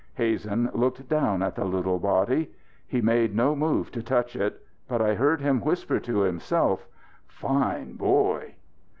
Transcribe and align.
Hazen 0.15 0.71
looked 0.73 1.07
down 1.07 1.43
at 1.43 1.53
the 1.53 1.63
little 1.63 1.99
body. 1.99 2.49
He 2.87 3.01
made 3.01 3.35
no 3.35 3.55
move 3.55 3.91
to 3.91 4.01
touch 4.01 4.35
it, 4.35 4.65
but 4.87 4.99
I 4.99 5.13
heard 5.13 5.41
him 5.41 5.61
whisper 5.61 5.99
to 5.99 6.21
himself: 6.21 6.87
"Fine 7.27 7.97
boy." 7.97 8.55